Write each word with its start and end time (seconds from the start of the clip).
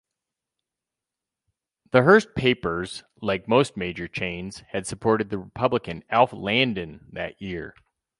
The 1.91 2.01
Hearst 2.01 2.33
papers-like 2.33 3.47
most 3.47 3.77
major 3.77 4.07
chains-had 4.07 4.87
supported 4.87 5.29
the 5.29 5.37
Republican 5.37 6.03
Alf 6.09 6.33
Landon 6.33 7.05
that 7.11 7.39
year. 7.39 7.75